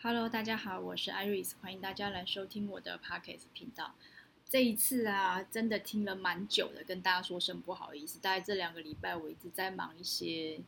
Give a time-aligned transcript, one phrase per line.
[0.00, 3.96] Hello，大家好，我是 Iris，欢迎大家来收听我的 Podcast 频道。
[4.48, 8.20] 这一次啊，真的听了蛮久的，跟大家说声不好意思。
[8.20, 10.60] 大概这两个礼拜，我一直在忙一些，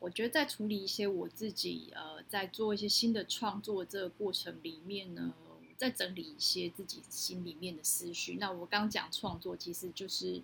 [0.00, 5.32] 我觉得在处理一些我自己呃，在做一些新的创作这个过程里面呢，
[5.76, 8.38] 在整理一些自己心里面的思绪。
[8.40, 10.42] 那我刚讲创作，其实就是。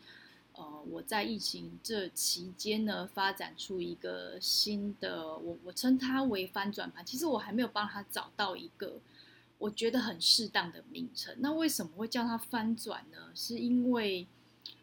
[0.58, 7.06] 呃，我在疫情这期间呢，发展出一个新的，我我称它为翻转盘。
[7.06, 9.00] 其实我还没有帮他找到一个
[9.58, 11.32] 我觉得很适当的名称。
[11.38, 13.30] 那为什么会叫它翻转呢？
[13.36, 14.26] 是因为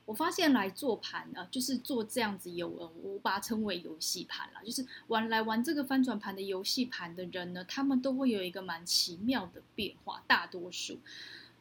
[0.05, 10.23] 我发现来做盘啊，就是做这样子有，我把它称为游戏盘啦，就是玩来玩这个翻转盘的游戏盘的人呢，他们都会有一个蛮奇妙的变化。
[10.25, 10.99] 大多数，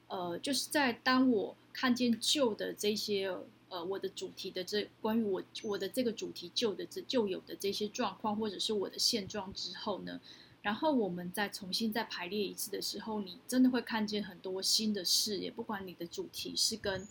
[0.07, 3.37] 呃，就是在当我看见旧的这些。
[3.75, 10.21] 呃，我的主题的这关于我我的这个主题旧的这旧有的这些状况，或者是我的现状之后呢，
[10.63, 15.51] 然后我们再重新再排列一次的时候，你真的会看见很多新的视野。
[15.51, 17.05] 不管你的主题是跟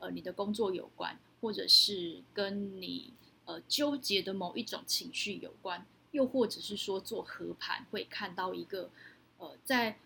[0.00, 3.12] 呃你的工作有关，或者是跟你
[3.44, 8.90] 呃纠结的某一种情绪有关，又或者是说做合盘会看到一个
[9.38, 9.96] 呃在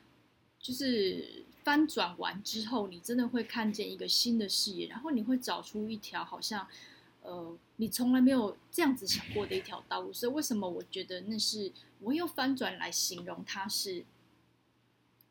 [0.60, 1.44] 就是。
[1.64, 6.68] 翻转完之后，你真的会看见一个新的视野，然后你会找出一条好像，
[7.22, 10.12] 呃，你从来没有这样子想过的一条道路。
[10.12, 14.04] 所以，为什么我觉得那是我用翻转来形容它是，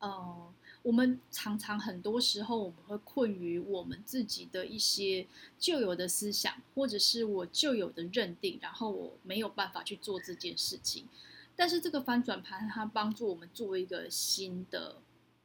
[0.00, 11.06] 呃，我们常常很多时候我们会困于我们自己的一些旧有的思想，或者是我旧有的认定，然后我没有办法去做这件事情。
[11.54, 14.96] 但是这个翻转盘它帮助我们做一个新的。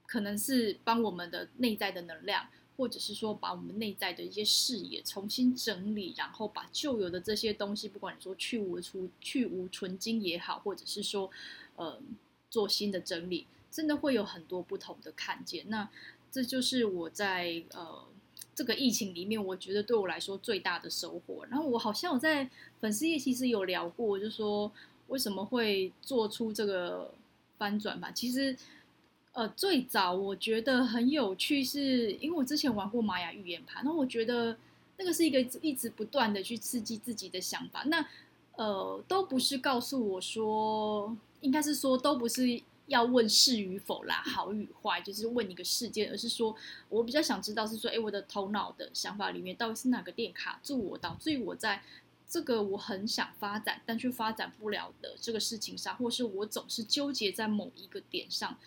[0.10, 11.30] 可能是帮我们的内在的能量，或者是说把我们内在的一些视野重新整理，然后把旧有的这些东西，不管你说去无出去无存菁也好，或者是说，
[11.76, 12.02] 呃，
[12.50, 15.70] 做新的整理，真的会有很多不同的看见。
[15.70, 15.88] 那
[16.32, 18.04] 这就是我在呃
[18.56, 21.46] 这个疫情里面，我觉得对我来说最大的收获。
[21.52, 22.50] 然后我好像我在
[22.80, 24.72] 粉丝页其实有聊过，就说
[25.10, 27.14] 为什么会做出这个
[27.60, 28.58] 翻转吧，其实。
[29.40, 34.58] 呃，最早我觉得很有趣是，因为我之前玩过玛雅预言盘，那我觉得
[34.98, 37.84] 那个是一个一直不断的去刺激自己的想法。
[37.86, 38.06] 那
[38.58, 46.54] 呃，都不是告诉我说，应该是说都不是要问是与否啦，好与坏，就是问一个事件，而是说
[46.90, 51.82] 我比较想知道是说，哎，我的头脑的想法里面到底是哪个点卡住我，导致于我在
[52.28, 58.58] 这个我很想发展但却发展不了的这个事情上，或是我总是纠结在某一个点上。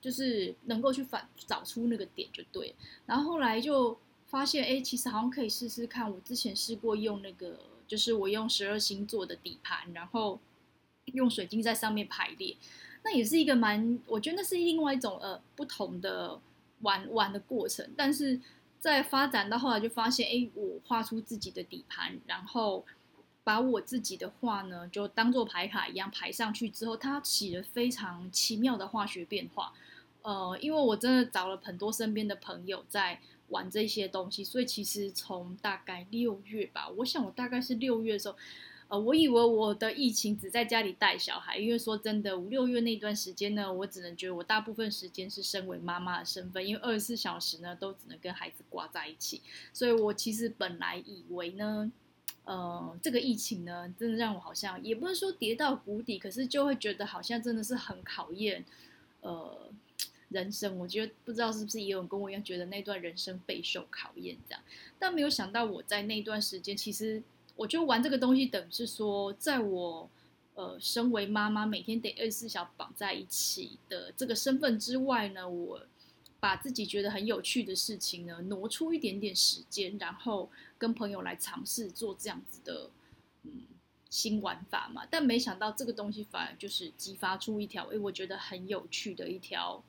[0.00, 2.74] 就是能够去反找出那个点就对，
[3.06, 6.10] 然后后来就发现，哎，其实好像可以试试看。
[6.10, 10.38] 我之前试过用那个，就是我用十二星座的底盘，然后
[11.06, 12.56] 用水晶在上面排列，
[13.04, 16.40] 那也是一个蛮，我觉得那是另外一种呃不同的
[16.80, 17.88] 玩玩的过程。
[17.96, 18.40] 但是
[18.78, 22.84] 在发展到后来就发现，哎，我画出自己的底盘，然后。
[23.46, 29.72] 把我自己的画呢，就当做牌卡一样排上去之后，它起了非常奇妙的化学变化。
[30.26, 33.20] 呃，因为我真的找了很多身边的朋友在
[33.50, 38.36] 玩这些东西，所以其实从大概六月吧，我想我大概是六月的时候，
[38.88, 49.40] 呃，我以为我的疫情只在家里带小孩，因为说真的，五六月那段时间呢，我只能觉得我大部分时间是身为妈妈的身份，因为二十四小时呢都只能跟孩子挂在一起，
[49.72, 51.92] 所以我其实本来以为呢。
[52.44, 58.64] 呃，这个疫情呢，真的让我好像也不是说跌到谷底，可是就会觉得好像真的是很考验
[59.20, 59.68] 呃
[60.30, 60.78] 人生。
[60.78, 64.62] 我觉得不知道是不是也有跟我一样觉得那段人生备受考验这样，
[64.98, 67.22] 但没有想到我在那段时间，其实
[67.54, 70.10] 我觉得玩这个东西，等于是说，在我
[70.54, 75.86] 呃身为妈妈，每天得二十四小时绑在一起的这个身份之外呢，我。
[76.38, 82.90] 把自己觉得很有趣的事情呢，挪出一点点时间，然后跟朋友来尝试做这样子的
[83.42, 83.62] 嗯
[84.10, 85.04] 新玩法嘛。
[85.10, 89.82] 但没想到这个东西反而就是激发出一条，诶，我觉得很有趣的一条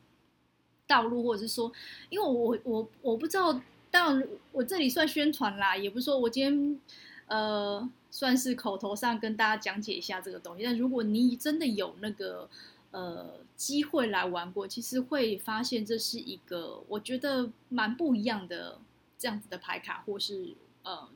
[0.88, 1.72] 道路，或者是说，
[2.10, 3.62] 因为我我我不知道，
[3.92, 6.82] 当然我这里算宣传啦，也不是说我今天
[7.28, 10.64] 呃算是口头上跟大家讲解一下这个东西。
[10.64, 12.50] 但如果你真的有那个。
[12.92, 18.80] 呃，机会来玩过，其实会发现这是一个我觉得蛮不一样的
[19.20, 21.08] 这样子的牌卡，或是呃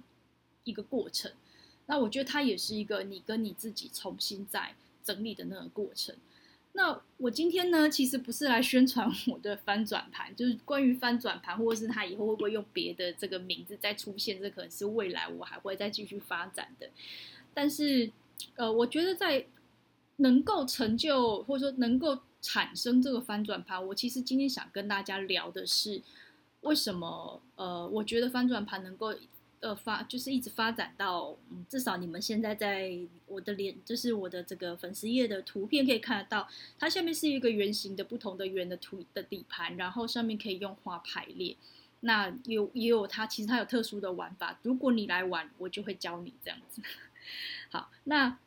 [0.65, 1.31] 一个过程。
[1.85, 6.13] 那我觉得它也是一个你跟你自己重新再整理的那个过程。
[6.73, 16.89] 那我今天呢，其实不是来宣传 我的翻转盘，就是关于翻转盘，或者是它以后会不会用别的这个名字再出现，这可能是未来我还会再继续发展的。
[17.53, 18.09] 但是
[18.55, 19.45] 呃，我觉得在
[20.17, 26.01] 能够成就或者说能够产生这个翻转盘，我其实今天想跟大家聊的是，
[26.61, 29.13] 为什么呃，我觉得翻转盘能够。
[29.61, 32.97] 呃，发就是一直发展到，嗯，至少你们现在在
[33.27, 36.47] 我的脸，就是我的这个粉丝页的图片可以看得到，
[36.77, 41.55] 它下面是一个圆形的不同的圆的图的底盘，然后上面可以用花排列。
[42.01, 46.81] 那有也有它，其实它有特殊的玩法，如果你来玩，我就会教你这样子。
[47.71, 48.37] 好，那。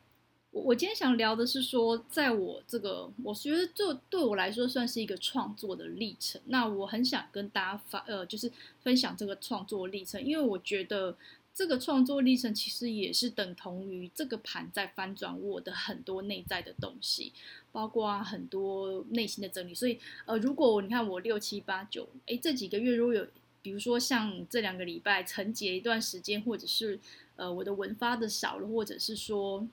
[0.63, 6.41] 我今天想聊的是说，在我这个，我觉得这对我来说算是一个创作的历程。
[6.45, 8.49] 那我很想跟大家发，呃，就是
[8.81, 11.17] 分享这个创作历程，因为我觉得
[11.53, 17.33] 这个创作历程其实也是等同于这个盘在翻转我的很多内在的东西，
[17.73, 19.75] 包括很多内心的整理。
[19.75, 23.27] 所以，呃，如果你看我六七八九，诶，这几个月如果有，
[23.61, 26.97] 比如说像这两个礼拜沉寂一段时间，或者是
[27.35, 29.67] 呃我的文发的少了，或者是说。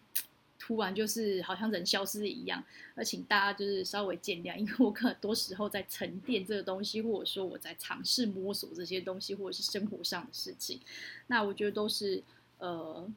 [0.64, 2.62] 突然就是好像人消失一样，
[2.94, 10.80] 而请大家就是稍微见谅，因为我很多时候在沉淀这个东西，或者说我在尝试摸索这些东西，或者是生活上的事情。
[11.26, 12.22] 那我觉得都是
[12.58, 13.10] 呃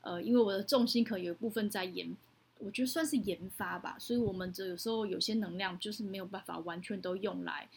[0.00, 2.16] 呃，因为我的重心可能有一部分在研，
[2.60, 7.68] 我觉得算是研发吧，所以我们这有时候有些能量就是没有办法完全都用来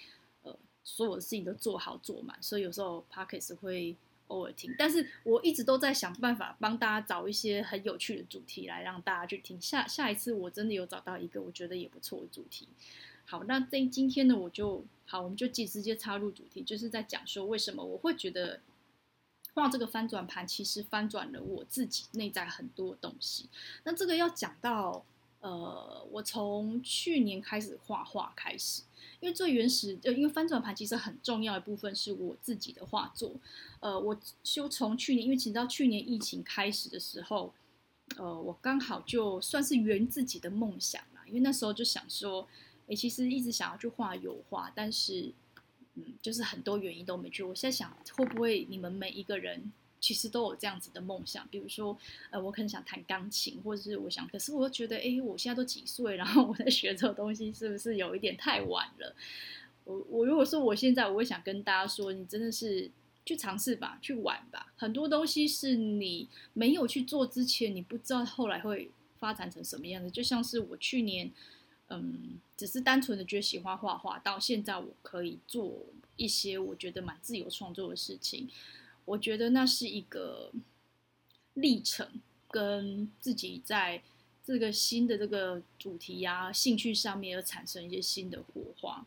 [0.44, 0.56] 呃
[0.86, 3.96] 所有的事情都做好做满，所以有时候 p o c k e t 会。
[4.30, 9.62] 偶尔听，但是我一直都在想办法帮大家找一些很有趣的主题来让大家去听。
[9.62, 12.68] 下下一次我真的有找到一个我觉得也不错的主题。
[13.26, 18.60] 好，那这今天呢，我就好，我们就直直接插入主题，就是在讲说为什么我会觉得
[19.54, 23.50] 画这个翻转盘，其实翻转了我自己内在很多东西。
[23.84, 25.06] 那这个要讲到
[25.40, 28.84] 呃，我从去年开始画画开始。
[29.22, 33.34] 因为最原始，呃，因为翻转盘其实很重要一部分是我自己的画作，
[33.82, 37.54] 呃，我就从去年，因为其实到去年疫情开始的时候，
[38.16, 42.48] 呃，我刚好就算是圆自己的梦想啦，因为那时候就想说，
[42.88, 45.34] 诶，其实一直想要去画油画，但是，
[45.96, 47.44] 嗯，就是很多原因都没去。
[47.44, 49.72] 我现在想，会不会你们每一个人？
[50.00, 51.98] 其实都有这样子的梦想，比如说，
[52.30, 59.16] 呃，我可能想弹钢琴，或者是我想，可是我又觉得，哎，我现在都几岁，然后我在学这个东西，是不是有一点太晚了？
[59.84, 62.90] 我我如果说我现在，我会想跟大家说，你真的是
[63.26, 64.72] 去尝试吧，去玩吧。
[64.78, 70.10] 很多东西是你没有去做之前，你不知道后来会发展成什么样子。
[70.12, 71.32] 就像是我去年，
[71.90, 78.48] 嗯，只是单纯的觉得喜欢画画，到现在我可以做一些我觉得蛮自由创作的事情。
[79.10, 80.52] 我觉得那是一个
[81.54, 82.08] 历程，
[82.50, 84.02] 跟自己在
[84.46, 89.06] 这个新的这个主题呀、啊、兴趣上面而产生一些新的火花。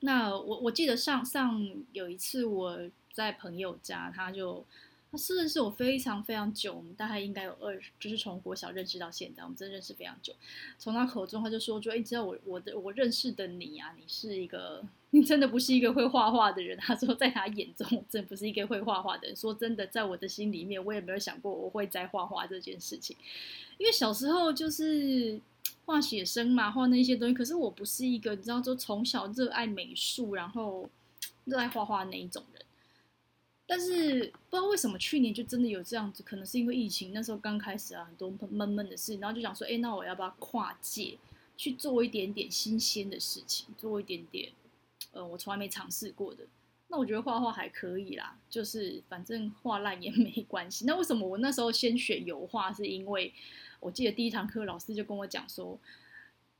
[0.00, 4.66] 那我我记得上上有一次我在朋友家，他就。
[5.12, 10.32] 他是认识我非常非常久，我们大概应该有二，就是从国小认识到现在，我们真的认识非常久。
[10.78, 16.78] 从他口中他就说说，哎，知道我我的我认识的你啊，你是一个，你真的不是一个会画画的人。
[16.78, 19.36] 他 说在他眼中，我真不是一个会画画的人。
[19.36, 23.16] 说真的，在我的心里面，我也没有想过我会在画画这件事情，
[23.78, 25.40] 因为小时候就是
[25.86, 27.34] 画写生嘛，画那些东西。
[27.34, 30.88] 可是我不是一个，你知道，就从小热爱美术，然后
[31.46, 32.40] 热爱画画那一种。
[33.72, 41.16] 但是不知道为什么去年就真的有这样子，可能是因为疫情那时候刚开始啊，很多闷闷的事，然后就想说，哎，那我要不要跨界
[41.56, 44.50] 去做一点点新鲜的事情，做一点点，
[45.12, 46.44] 呃，我从来没尝试过的。
[46.88, 50.84] 那我觉得画画还可以啦，就是反正画烂也没关系。
[50.84, 52.72] 那为什么我那时候先选油画？
[52.72, 53.32] 是因为
[53.78, 55.78] 我记得第一堂课老师就跟我讲说。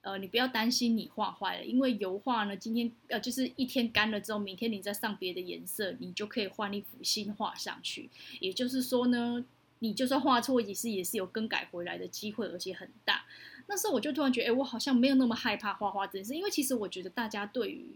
[0.03, 8.09] 呃，你不要担心你画坏了，因为油画呢，今天呃就是一天干了之后，明天你再上别的颜色，你就可以换一幅新画上去。
[8.41, 9.45] 也就是说呢，
[9.81, 13.27] 你就算画错，也是也是有更改回来的机会，而且很大。
[13.67, 17.95] 那时候我就突然觉得，哎，我好像没有那么害怕画画这件事，因为其实我觉得大家对于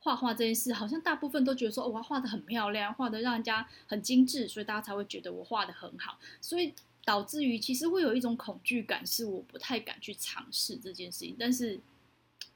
[0.00, 6.74] 画画这件事，好像大部分都觉得说，哦，我画得很漂亮，画得让人家很精致，所以大家才会觉得我画得很好，所以。
[7.08, 11.34] 导致于其实会有一种恐惧感，是我不太敢去尝试这件事情。
[11.38, 11.80] 但是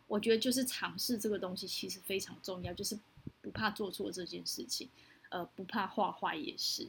[0.06, 2.99] 我觉得就是尝试这个东西其实非常重要，就是
[3.40, 4.90] 不怕做错这件事情，
[5.30, 6.87] 呃，不怕画坏也是。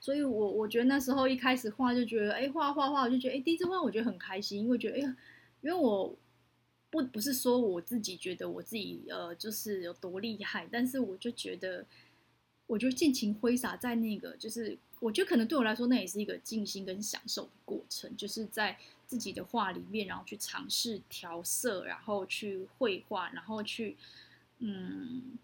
[0.00, 5.16] 所以我我觉得那时候一开始画就觉得，哎，画画画，我就觉得，哎，第一次画我觉得很开心，因为觉得，哎呀，
[5.60, 6.16] 因为我
[6.88, 11.84] 不不是说我自己觉得我自己呃就是有多厉害，但是我就觉得。
[12.66, 23.96] 我就尽情挥洒在那个，就是我觉得可能对我来说，那也是一个静心跟享受的过程，就是在自己的画里面，然后去尝试调色，然后去绘画，然后去
[24.58, 25.38] 嗯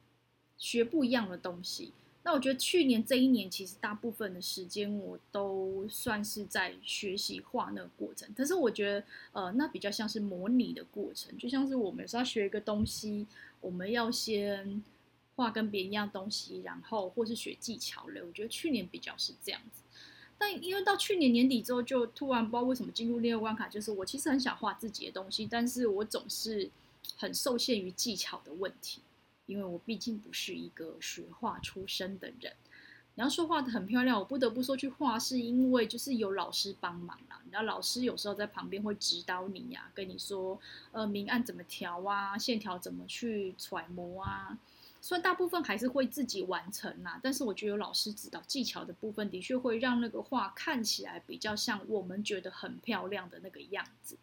[0.56, 1.92] 学不一样的东西。
[2.22, 8.28] 那我觉得去年这一年，其实大部分的时间我都算是在学习画那个过程。
[8.34, 13.26] 可是我觉得，呃，那比较像是模拟的过程，就像是我们有时候要学一个东西，
[13.62, 14.82] 我们要先
[15.40, 18.22] 画跟别人一样东西，然后或是学技巧类。
[18.22, 19.82] 我觉得去年比较是这样子。
[20.38, 26.70] 但因为到去年年底之后，就突然不知道为什么进入另一个关卡，就是我其实很想画自己的东西，但是我总是
[27.16, 29.00] 很受限于技巧的问题。
[29.46, 32.54] 因为我毕竟不是一个学画出身的人，
[33.16, 37.42] 你要说画得很漂亮，我不得不说去画，是因为就是有老师帮忙啦。
[37.50, 40.56] 然后老师有时候在旁边会指导你呀、跟你说，
[40.92, 44.56] 呃，明暗怎么调啊，线条怎么去揣摩啊。
[45.00, 54.16] 虽然大部分还是会自己完成啦，但是我觉得有老师指导技巧的部分，的确会让那个画看起来比较像我们觉得很漂亮的那个样子。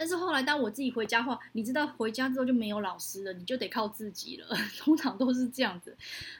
[0.00, 4.46] 但是后来，当我自己回家画，你知道，回家之后就没有老师了，你就得靠自己了。
[4.78, 5.96] 通常都是这样子。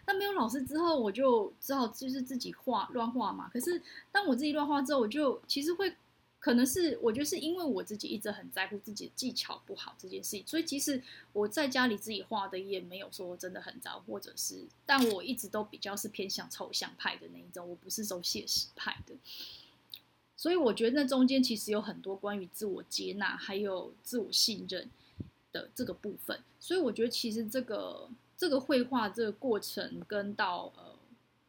[0.07, 3.51] 那没有老师之后，我就只好就是自己画乱画嘛。
[3.53, 5.93] 可是当我自己乱画之后，我就其实会，
[6.41, 11.03] 可能是我觉得是因为我自己一直很在乎自己的技巧不好这件事情，所以其实
[11.33, 19.15] 我在家里自己画的也没有说真的很糟，或者是，但我一直都比较是偏向抽象派的那一种，我不是走写实派的。
[20.37, 24.89] 所以我觉得那中间其实有很多关于自我接纳，还有自我信任
[25.51, 26.41] 的这个部分。
[26.61, 30.97] 所以我觉得其实这个这个绘画这个过程，跟到呃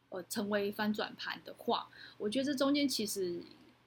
[0.08, 3.40] 呃成为翻转盘的话，我觉得这中间其实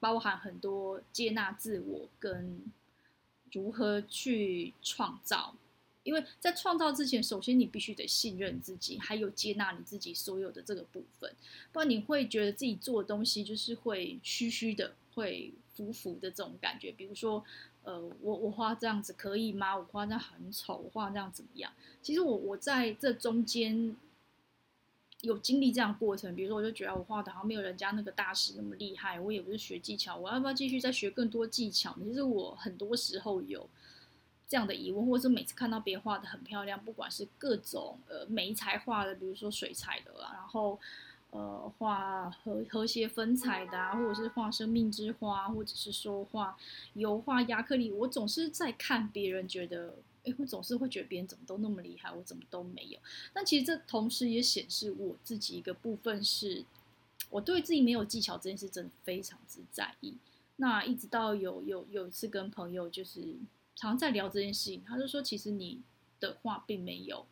[0.04, 2.60] 包含很多接纳自我跟
[3.50, 5.54] 如何去创造。
[6.02, 11.34] 因为在创造之前，首先你必须得信任自己，还有接纳你自己所有的这个部分，
[11.72, 16.92] 不然你会觉得自己做的东西就是会虚虚的，会浮浮的这种感觉。
[16.92, 17.42] 比如说，
[17.84, 19.74] 呃，我我画这样子可以吗？
[19.74, 21.72] 我画这样很丑，我画这样怎么样？
[22.02, 23.96] 其实我我在这中间
[25.24, 26.34] 有经历这样过程。
[26.36, 31.96] 比如说，我就觉得我画的好像没有人家那个大师那么厉害，我也不是学技巧，我要不要继续再学更多技巧？
[32.04, 33.68] 其实我很多时候有。
[34.46, 40.78] 这样的疑问，或者是每次看到别人画的很漂亮，不管是各种呃媒材画的，比如说水彩的啊，然后
[41.30, 46.56] 呃画和和谐粉彩的啊，或者是画生命之花，或者是说画
[46.92, 52.98] 油画、亚克力，我总是在看别人，觉得哎，我总是会觉得别人怎么都那么厉害，我怎么都没有。
[53.32, 56.64] 但其实这同时也显示我自己一个部分是，
[57.30, 60.16] 我对自己没有技巧这件事真的非常之在意。
[60.56, 63.36] 那一直到有有有一次跟朋友就是。
[63.76, 65.82] 常在聊这件事情，他就说，其实你
[66.20, 67.26] 的画并没有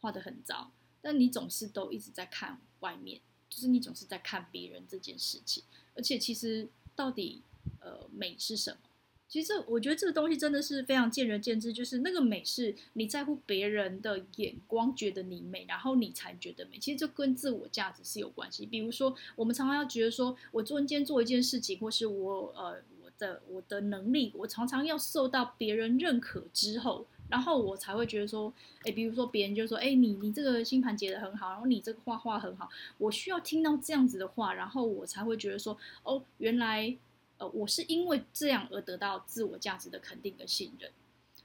[0.00, 5.62] 画的很糟，但你总是都一直在看外面，就是你总是在看别人这件事情。
[5.94, 7.42] 而且，其实到底
[7.80, 8.85] 呃美是什么？
[9.28, 11.72] 其实我觉得这个东西真的是非常见仁见智。
[11.72, 16.78] 就是那个美是你在乎别人的眼光，觉得你美，然后你才觉得美。
[16.78, 18.64] 其实这跟自我价值是有关系。
[18.66, 23.06] 比如说，我们常常要觉得说，我做一件做一件事情，或是我呃我。
[23.18, 28.52] 的我的能力，我常常要受到别人认可之后，然后我才会觉得说，
[28.82, 32.68] 哎，比如说别人就说，哎，你你这个星盘解得很好，然后你这个画画很好，
[32.98, 36.94] 我需要听到这样子的话，然后我才会觉得说，哦，原来，
[37.38, 40.90] 呃，我是因为这样而得到自我价值的肯定跟信任。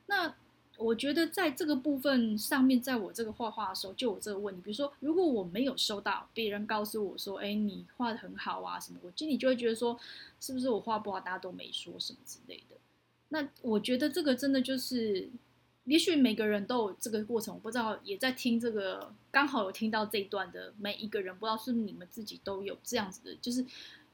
[0.07, 0.35] 那。
[0.77, 4.61] 我觉得在这个部分上面，在我这个画画的时候，就有这个问题。
[4.63, 9.99] 比如说，如果我没有收到别人告诉我说：“哎，你画得很好啊，什么？”我心里就会觉得说
[10.41, 12.75] ：“是不是我画不好，大家都没说什么之类的？”
[13.29, 15.29] 那我觉得这个真的就是，
[15.83, 17.53] 也许每个人都有这个过程。
[17.53, 23.63] 我不知道，也在听这个，刚好有听到这一段的每一个人，不知道是不是你们自己都有这样子的，就是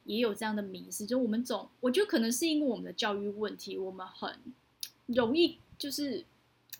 [0.07, 1.05] 也有这样的迷思。
[1.05, 4.33] 就我们总，我觉得可能是因为我们的教育问题，我们很
[5.05, 6.25] 容易就是。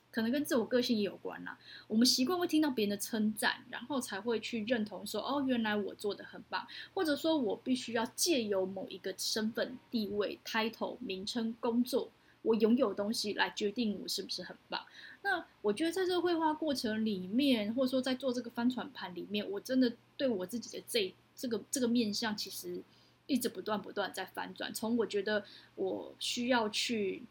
[0.10, 1.60] 可能跟自我个性也有关啦。
[1.88, 6.66] 我们习惯会听到别人的称赞，然后才会去认同说：“哦，原来我做得很棒。”
[6.96, 12.10] 或者说我必须要借由某一个身份、地位、title、名称、工作，
[12.42, 14.84] 我拥有东西来决定我是不是很棒。
[15.22, 22.82] 那我觉得在这个绘画过程里面，或者说在做这个翻转盘里面，我真的对我自己的这这个这个面向，其实
[23.28, 24.74] 一直不断不断在翻转。
[24.74, 27.24] 从我觉得我需要去。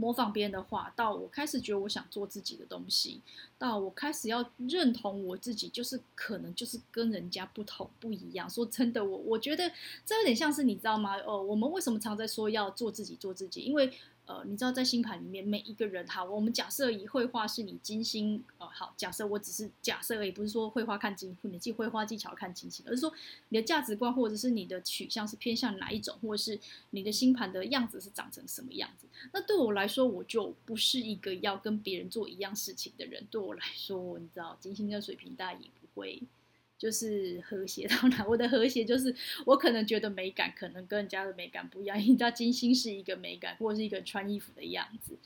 [0.00, 3.20] 模仿别人的话，到我开始觉得我想做自己的东西，
[3.58, 8.48] 到我开始要认同我自己，就是可能就是跟人家不同不一样。
[8.48, 9.68] 说真的，我我觉得
[10.06, 11.16] 这有点像是你知道吗？
[11.26, 13.62] 哦，我们为什么常在说要做自己做自己？
[13.62, 13.92] 因为。
[14.28, 23.10] 呃，你知道在星盘里面每一个人，好，我们假设以绘画是你金星，呃，好，假设我只是假设而已，不是说绘画看金，你记绘画技巧看金星，而是说
[23.48, 29.06] 你的价值观或者是你的取向是偏向哪一种，或者是你的星盘的样子是长成什么样子。
[29.32, 33.26] 那对我来说，我就不是一个要跟别人做一样事情的人。
[33.30, 36.22] 对我来说，你知道金星跟水瓶大家也不会
[36.78, 38.24] 就是和谐到哪。
[38.28, 45.18] 我的和谐就是我可能觉得美感可能跟人家的美感不一样，因为你知道金星是一个美感，或者是一个穿衣服的样子。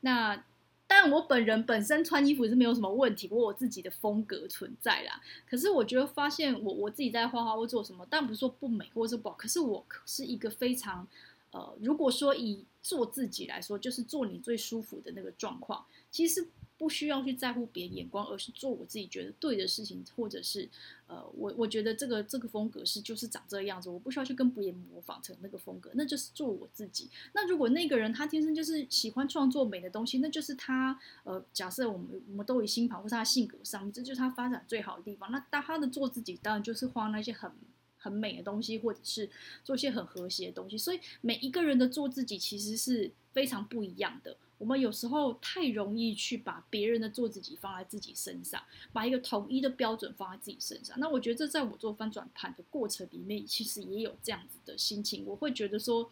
[0.00, 0.42] 那
[0.86, 5.20] 但我本人本身穿衣服是没有什么问题，我有我自己的风格存在啦。
[5.46, 11.06] 可是我觉得发现我我自己在画画或做什么，但不是说不美或者是不好，可是我是一个非常
[11.50, 16.48] 呃，如果说以做自己来说，就是做你最舒服的那个状况，其实。
[16.78, 20.68] 不需要去在乎别人眼光，而是做我自己觉得对的事情，或者是，
[21.08, 27.10] 呃，我我觉得这个这个风格是就是长这个样子，我不需要去跟别人模仿成那个风格，那就是做我自己。
[27.32, 35.32] 那如果那个人他天生就是喜欢创作美的东西，那就是他，呃，假设我们我们都以星盘或是他性格上，这就是他发展最好的地方。
[35.32, 37.50] 那当他的做自己，当然就是画那些很
[37.98, 39.28] 很美的东西，或者是
[39.62, 40.78] 做一些很和谐的东西。
[40.78, 44.36] 所以每一个人的做自己其实是非常不一样的。
[44.56, 48.60] 我们有时候太容易去把别人的做自己放在自己身上，
[48.92, 50.98] 把一个统一的标准放在自己身上。
[50.98, 55.24] 那我觉得这在我做翻转盘的过程里面，其实也有这样子的心情。
[55.24, 56.10] 我会觉得说，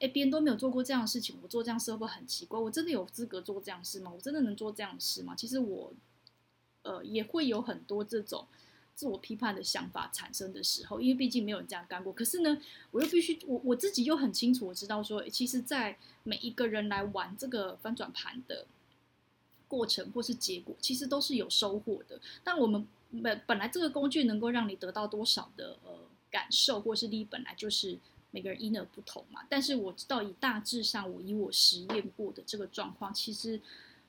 [0.00, 2.58] 哎，别人都没有做过这样的事情，我做这样事会不会很奇怪？
[2.58, 4.10] 我真的有资格做这样事吗？
[4.12, 5.36] 我真的能做这样的事吗？
[5.36, 5.92] 其实我，
[6.82, 8.48] 呃，也会有很多这种。
[8.96, 12.10] 自我批判的想法产生的时候，因为毕竟没有人这样干过。
[12.10, 12.58] 可是呢，
[12.90, 18.66] 我又必须，我我自己又很清楚，我知道说，其实，在每一个人来玩这个翻转盘的
[19.68, 22.18] 过程或是结果，其实都是有收获的。
[22.42, 22.86] 但我们
[23.22, 25.98] 本本来这个工具能够让你得到多少的呃
[26.30, 27.98] 感受或是利益，本来就是
[28.30, 29.42] 每个人因而不同嘛。
[29.50, 33.60] 但是我知道，以大致上，我以我实验过的这个状况，其实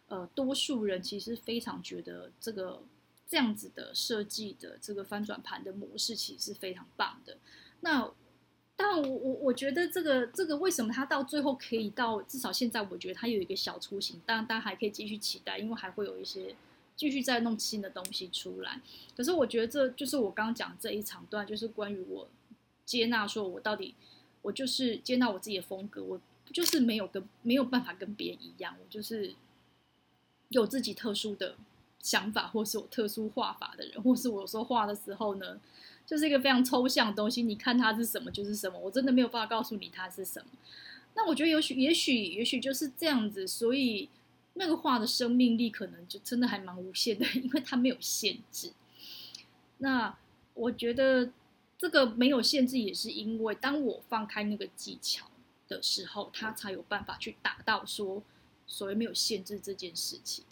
[0.08, 2.82] 呃，多数人其实非常觉得这个。
[3.28, 7.38] 这样子的设计的这个翻转盘的模式其实是非常棒的。
[7.82, 8.12] 那
[8.76, 14.22] 但，我我我觉得这个这个为什么它到最后可以到至少现在，我觉得它有一个小雏形。
[14.24, 16.56] 当然，大家还可以继续期待，因为还会有一些
[16.96, 18.80] 继续再弄新的东西出来。
[19.16, 22.30] 可是我觉得这就是我刚刚讲这一长段，就是关于我
[22.86, 23.96] 接纳，说我到底
[24.44, 26.22] 我就是接纳我自己的风格，我
[26.54, 29.34] 就是没有跟没有办法跟别人一样，我就是
[30.50, 31.56] 有自己特殊的。
[32.00, 35.60] 想法，或是我特殊画法的人，或是我说画的时候呢，
[36.06, 37.44] 就是一个非常抽象的东西。
[37.44, 38.80] 你看它是什么，就是什么。
[38.80, 40.48] 我真的没有办法告诉你它是什么。
[41.16, 43.48] 那我觉得也许，也许，也许就是这样子。
[43.48, 44.10] 所以
[44.54, 48.72] 那个画的生命力可能就真的还蛮无限的，因为它没有限制。
[49.80, 50.18] 那
[50.54, 51.32] 我觉得
[51.78, 55.30] 这个没有限制，也是因为当我放开那个技巧
[55.68, 58.24] 的时候，它才有办法去达到说
[58.66, 60.46] 所谓没有限制这件事情。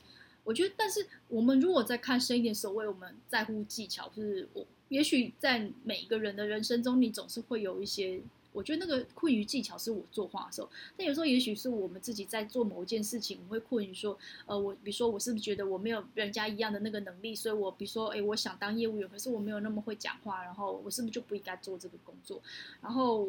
[0.46, 8.22] 我觉得，但是我们如果再看深一点，所谓我们在乎技巧，就是我也许在每一个人的人生中，你总是会有一些，
[8.54, 22.40] 我觉得那个困于技巧是我作画的时候，但有时候也许是我们自己在做某一件事情，我会困于说，呃，我比如说我是不是觉得我没有人家一样的那个能力，所以我比如说，哎，我想当业务员，可是我没有那么会讲话，然后我是不是就不应该做这个工作？
[22.82, 23.28] 然后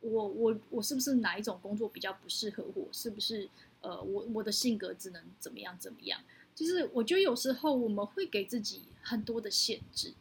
[0.00, 2.88] 我我我是不是哪一种工作比较不适合我？
[2.92, 3.46] 是不是
[3.82, 6.18] 呃，我我的性格只能怎么样怎么样？
[6.56, 10.14] 就是我觉得有时候我们会给自己很多的限制，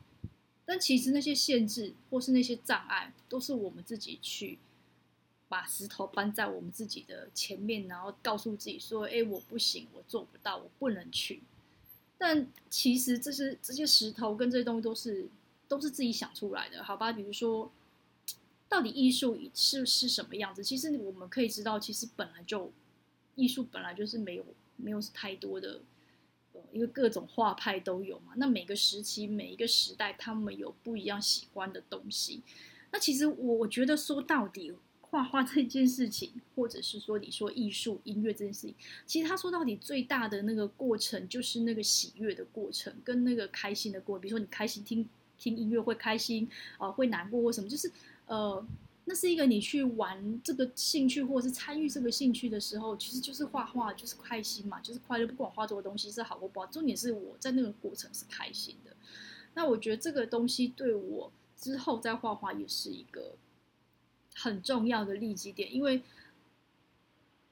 [0.65, 4.60] 但其实那些限制或是那些障碍，都是我们自己去
[5.48, 11.41] 把石头搬在我们自己的前面，然后告诉自己说：“哎，我不行，我做不到，我不能去。”
[12.19, 15.30] 但其实这些这些石头跟这些东西都是
[15.69, 17.13] 都是自己想出来的，好吧？
[17.13, 17.71] 比如说，
[18.67, 20.62] 到底艺术是是什么样子？
[20.62, 22.74] 其实我们可以知道，其实本来就
[23.36, 24.45] 艺术本来就是没有
[24.76, 25.80] 没有太多的。
[26.75, 32.41] 因为各种画派都有嘛，那每个时期、每一个时代，他们有不一样喜欢的东西。
[32.91, 44.21] 那其实我我觉得说到底，画画这件事情，或者是说你说艺术、音乐这件事情，其实他说到底最大的那个过程，就是那个喜悦的过程，跟那个开心的过程。
[44.21, 45.07] 比如说你开心听
[45.38, 47.89] 听音乐会开心，啊、会难过或什么，就是
[48.25, 48.67] 呃。
[49.07, 55.27] 那是一个你去玩这个兴趣，或者是参与这个兴趣的时候，其实就是画画，就是开心嘛，就是快乐。
[55.27, 58.95] 不管画这个东西是好或不好，重点是我在那个过程是开心的。
[59.53, 63.35] 那我觉得这个东西对我之后再画画也是一个
[64.33, 66.01] 很重要的利基点，因为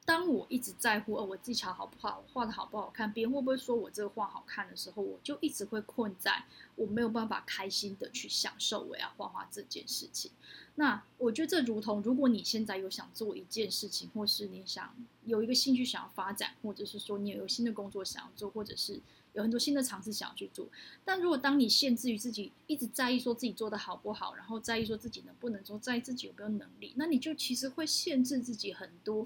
[0.06, 6.44] 当我一直在乎，哦，我技巧好不好，画的好不好看，别人会不会说我这个画好看的时候，我就一直会困在
[6.76, 10.32] 我没有办法开心的去享受我要画画这件事情。
[10.76, 19.00] 那我觉得这如同，如果你现在有想做一件事情，或是你想有一个兴趣想要发展，或者是说你有新的工作想要做，或者是
[19.34, 20.68] 有很多新的尝试想要去做。
[21.06, 29.24] 但如果当你限制于自己，一直在意说自己做得好不好，然后在意说自己能不能做，在意自己有没有能力，那你就其实会限制自己很多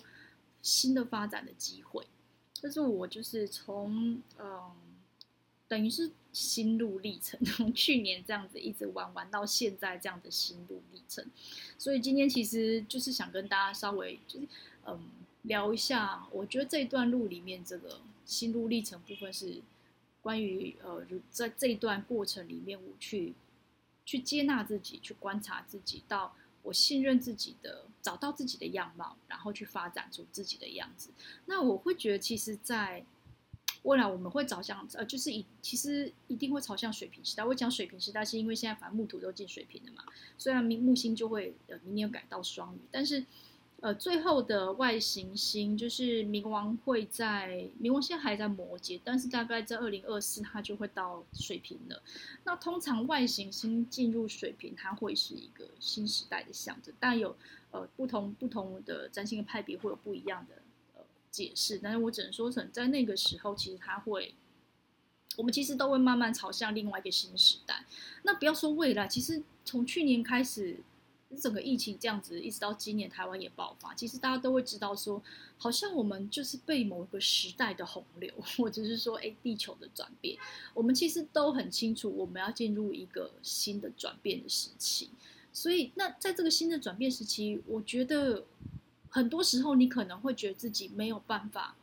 [0.61, 2.05] 新的发展的机会。
[2.53, 4.71] 这是我就是从嗯
[5.67, 11.25] 等于是心路历程， 从去年这样子一直玩玩到现在这样的心路历程。
[11.79, 14.47] 所以今天其实就是想跟大家稍微就是
[14.85, 15.09] 嗯
[15.41, 19.61] 聊一下，我觉得这一段路里面这个心路历程部分是
[20.21, 23.33] 关于呃在这一段过程里面我去
[24.05, 31.09] 去接纳自己，去观察自己，到我信任自己的，找到自己的样貌，然后去发展出自己的样子。
[31.47, 33.03] 那我会觉得其实，在
[33.87, 37.45] 未来我们会朝向，呃，就是以其实一定会朝向水瓶时代。
[37.45, 40.03] 我讲水瓶时代，是因为现在反正木土都进水瓶了嘛，
[40.37, 43.23] 虽然明木星就会呃明年改到双鱼，但是
[43.79, 52.03] 呃最后的外行星就是冥王会在冥王现在还在摩羯，但是大概在二零二四它就会到水瓶了。
[52.43, 57.33] 那通常外行星进入水瓶，它会是一个新时代的象征，但有
[57.71, 60.55] 呃不同不同的占星的派别会有不一样的。
[61.31, 64.33] 解释，但是我只能说成在那个时候，其实它会，
[65.35, 67.85] 我们其实都会慢慢朝向另外一个新时代。
[68.23, 70.77] 那不要说未来，其实从去年开始，
[71.39, 75.21] 整个疫情这样子，一直到今年台湾也爆发，其实大家都会知道说，
[75.57, 80.37] 好像我们就是被某个时代的洪流， 或者是说，哎，地球的转变，
[80.73, 85.09] 我们其实都很清楚，我们要进入一个新的转变的时期。
[85.53, 88.45] 所以，那在这个新的转变时期，我觉得。
[89.17, 91.75] 很多时候，你可能会觉得自己没有办法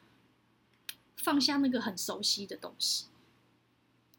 [1.17, 3.07] 放下那个很熟悉的东西。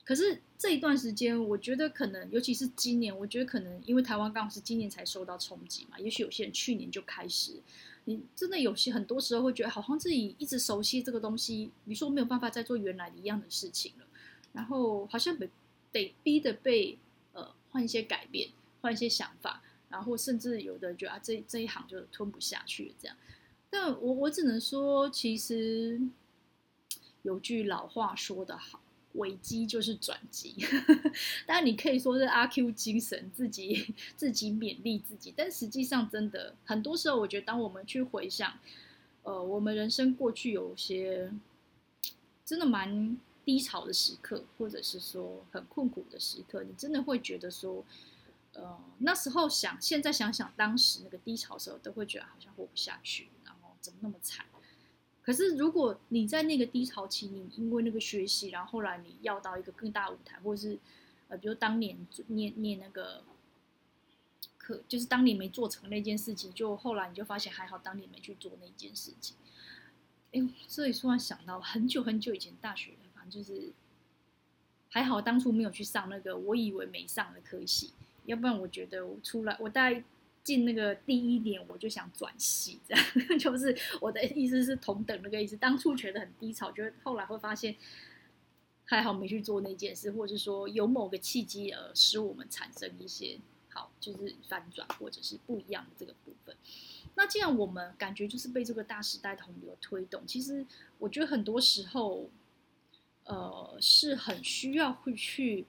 [0.03, 5.97] 可是这一段时间，我觉得可能，尤其是今年，我觉得可能因为台湾刚好是今年才受到冲击嘛。
[5.97, 7.61] 也许有些人去年就开始，
[8.03, 14.05] 你真的有些很多时候会觉得，好像自己一直熟悉这个东西，你说没有办法再做原来一样的事情了，
[14.51, 15.49] 然后好像被
[15.93, 16.99] 得逼的被
[17.31, 18.49] 呃换一些改变，
[18.81, 19.61] 换一些想法。
[19.95, 23.15] 然后甚至有的人觉得啊，这这一行就吞不下去这样。
[23.69, 26.01] 但我我只能说，其实
[27.21, 28.81] 有句老话说得好，
[29.13, 30.53] 危机就是转机。
[31.47, 35.33] 当然你可以说是阿 Q 精神，自己自己勉励自己。
[35.33, 38.59] 但实际上，真的很多时候，我觉得当我们去回想，
[39.23, 41.31] 呃，我们人生过去有些
[42.43, 47.85] 真的蛮低潮的时刻，或者是说很困苦的时刻，你真的会觉得说。
[48.55, 54.45] 呃，那时候想，现在想想当时那个低潮的时候，都会觉得好像活不下去，然后怎么那么惨。
[55.21, 60.79] 可是如果你在那个低潮期，你因为那个学习，然后后来你要到一个更大舞台，或者是
[61.27, 63.23] 呃，比如当年念念那个
[64.57, 69.35] 课，就是当年没做成那件事情，就后来你就发现还好当年没去做那件事情。
[70.31, 73.73] 哎，所以突然想到很久很久以前大学，反正就是
[74.89, 77.91] 还好当初没有去上那个我以为没上的科系。
[78.25, 80.03] 要不然我觉得我出来，我大概
[80.43, 83.05] 进那个第一年我就想转系，这样
[83.39, 85.57] 就是我的意思是同等那个意思。
[85.57, 87.75] 当初觉得很低潮，觉得后来会发现
[88.85, 96.55] 还好没去做那件事，或者是说有某个契机而使我们产生一些好，就是反转或者是不一样的这个部分。
[97.15, 100.65] 那既然我们感觉就是被这个大时代同流推动，其实
[100.99, 102.29] 我觉得很多时候，
[103.23, 105.65] 呃，是很需要会去。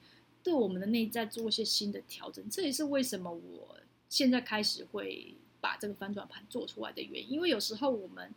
[0.47, 3.75] 对我们的内在做一些新的调整，这也是为什么我
[4.07, 7.33] 现在开始会把这个翻转盘做出来的原因。
[7.33, 8.33] 因为有时候我们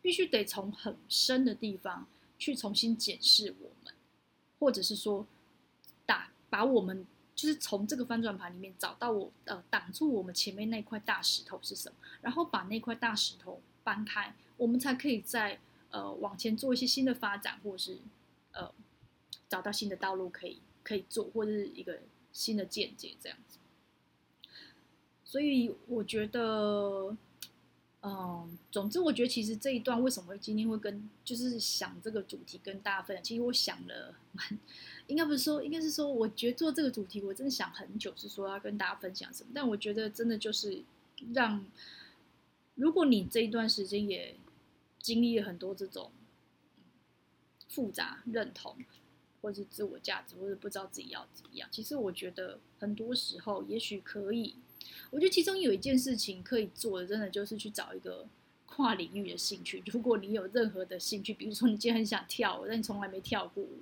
[0.00, 2.06] 必须得从很深的地方
[2.38, 3.92] 去重新检视我们，
[4.58, 5.26] 或者是说
[6.06, 15.60] 打把我们就是从这个翻转盘里面找到我呃挡住我们前面那块大石头是什么，然后把那块大石头搬开，我们才可以在
[15.90, 17.98] 呃往前做一些新的发展，或者是
[18.52, 18.72] 呃
[19.50, 20.62] 找到新的道路可以。
[20.82, 22.00] 可以做，或者是一个
[22.32, 23.58] 新的见解这样子。
[25.24, 27.16] 所以我觉得，
[28.02, 34.58] 嗯，总之我觉得其实这一段为什么会今天会跟就是想这个主题跟大家分享，其实我想了蛮，
[35.06, 39.50] 应该不是说，应该是说，我觉得做这个主题我真的想很久，是说要跟大家分享什么。
[39.54, 40.82] 但我觉得真的就是
[41.32, 41.64] 让，
[42.74, 44.36] 如果你这一段时间也
[44.98, 46.10] 经历了很多这种
[47.68, 48.76] 复杂认同。
[49.42, 51.68] 或是自我价值，或者不知道自己要怎么样。
[51.70, 54.54] 其实我觉得很多时候，也许可以。
[55.10, 58.26] 我觉得其中有一件事情可以做的，真的就是去找一个
[58.66, 59.82] 跨领域的兴趣。
[59.86, 63.80] 如果你有任何的兴趣，比如说你今天很想跳舞，但你从来没跳过舞，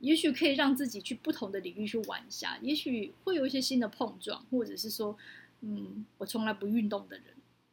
[0.00, 2.58] 也许可以让自己去不同的领域去玩一下。
[2.60, 5.16] 也许会有一些新的碰撞，或者是说，
[5.60, 7.26] 嗯，我从来不运动的人，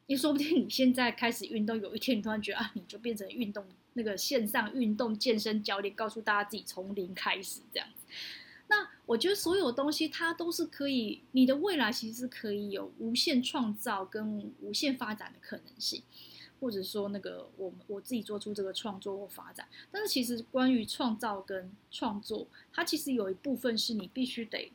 [0.08, 3.66] 也说不定你现在开始运动，有一天你突然觉得啊，你就变成运动。
[3.96, 7.88] 那个线上运动健身教练告诉大家自己从零开始这样，
[8.68, 16.02] 那我觉得所有东西它都是可以，你的未来其实是可以有无限创造跟无限发展的可能性。
[16.60, 19.68] 或者说那个我我自己做出这个创作或发展。
[19.92, 24.72] 但是其实关于创造跟创作，它其实有一部分是你必须得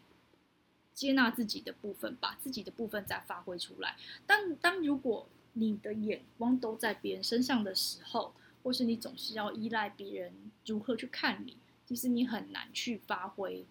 [0.99, 3.97] 接纳自己的部分，把自己的部分再发挥出来。
[4.27, 8.35] 但当如果你的眼光都在别人身上的时候，
[8.65, 10.33] 或是你总是要依赖别人
[10.67, 11.57] 如何去看你，
[11.87, 13.65] 其实你很难去发挥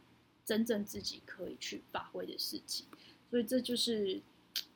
[0.45, 2.85] 真正自己可以去发挥的事情。
[3.29, 4.21] 所以这就是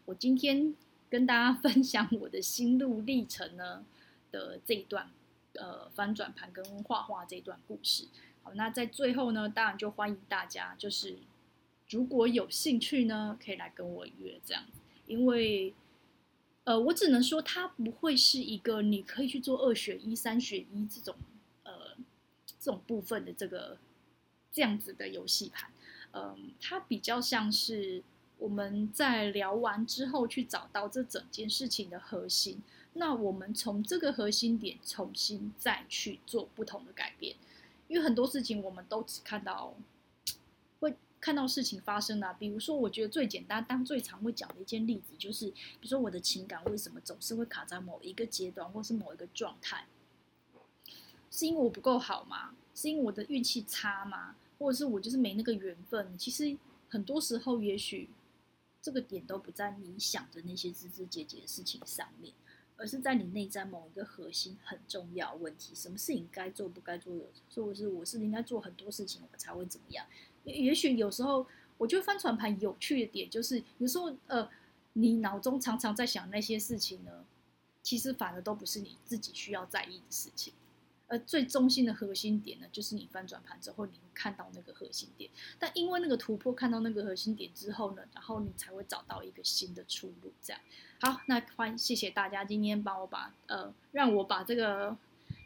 [0.03, 0.75] 我今天
[1.09, 3.85] 跟大家分享我的心路历程呢
[4.29, 5.09] 的这一段，
[5.53, 8.07] 呃，翻转盘跟画画这一段故事。
[8.43, 11.19] 好，那在最后呢，当然就欢迎大家，就是
[11.91, 14.63] 如果有兴趣呢，可以来跟我约这样，
[15.05, 15.75] 因为。
[16.63, 21.15] 呃，我只能说，它不会是一个你可以去做二选一、三选一这种
[21.63, 21.97] 呃
[22.45, 23.79] 这种部分的这个
[24.51, 25.71] 这样子的游戏盘。
[26.11, 28.03] 嗯、它比较像是
[28.37, 32.61] 我们在聊完之后去找到这整件事情的核心，
[32.93, 37.35] 那我们从这个核心点重新再去做不同的改变，
[37.87, 39.73] 因为很多事情我们都只看到。
[41.21, 49.85] 看到事情发生了啊，比如说，我觉得最简单、当最常会讲的一件例子，就是比如说我的情感为什么总是会卡在某一个阶段，或是某一个状态，
[51.29, 52.55] 是因为我不够好吗？
[52.73, 54.35] 是因为我的运气差吗？
[54.57, 56.17] 或者是我就是没那个缘分？
[56.17, 56.57] 其实
[56.89, 58.09] 很多时候，也许
[58.81, 62.33] 这个点都不在你想的那些枝枝节节的事情上面，
[62.77, 67.25] 而是在你内在某一个核心很重要问题：什么事情该做不该做的？
[67.55, 70.05] 或者是我是应该做很多事情，我才会怎么样？
[70.43, 71.45] 也许有时候，
[71.77, 74.49] 我觉得翻转盘有趣的点就是，有时候呃，
[74.93, 77.25] 你脑中常常在想那些事情呢，
[77.83, 80.53] 其实反而都不是你自己需要在意的事情。
[81.07, 85.29] 而最中心的核心点呢，就是你翻转盘之后，你会看到那个核心点。
[85.59, 90.31] 但因为那个突破，看到那个核心点之后呢，然后你才会找到一个新的出路。
[90.41, 90.61] 这样，
[91.01, 94.95] 好，那欢谢谢大家今天帮我把呃，让我把这个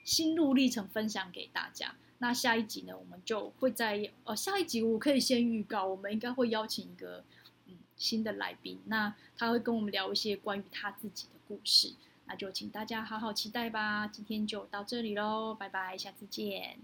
[0.04, 1.96] 心路历程分享给大家。
[2.20, 7.24] 那下一集呢，我们就会在呃下一集我可以先预告，我们应该会邀请一个
[7.68, 11.94] 嗯新的来宾，那他会跟我们聊一些关于他自己的故事，
[12.26, 14.08] 那就请大家好好期待吧。
[14.08, 16.78] 今天就到这里喽，拜拜，下次见。